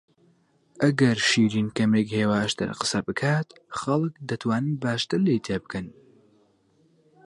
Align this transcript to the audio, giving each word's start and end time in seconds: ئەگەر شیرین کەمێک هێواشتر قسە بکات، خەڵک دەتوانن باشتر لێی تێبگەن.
ئەگەر 0.83 1.17
شیرین 1.27 1.67
کەمێک 1.77 2.07
هێواشتر 2.19 2.69
قسە 2.79 2.99
بکات، 3.07 3.47
خەڵک 3.79 4.13
دەتوانن 4.29 4.73
باشتر 4.83 5.19
لێی 5.25 5.43
تێبگەن. 5.47 5.87